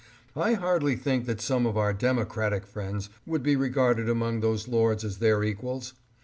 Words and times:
I 0.35 0.53
hardly 0.55 0.95
think 0.95 1.27
that 1.27 1.39
some 1.41 1.67
of 1.67 1.77
our 1.77 1.93
Democratic 1.93 2.65
friends 2.65 3.11
would 3.27 3.43
be 3.43 3.55
regarded 3.55 4.09
among 4.09 4.39
those 4.39 4.67
lords 4.67 5.03
as 5.05 5.19
their 5.19 5.43
equals. 5.43 5.93